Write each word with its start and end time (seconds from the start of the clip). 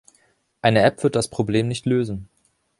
Eine 0.63 0.81
App 0.81 1.03
wird 1.03 1.15
das 1.15 1.27
Problem 1.27 1.67
nicht 1.67 1.85
lösen. 1.85 2.27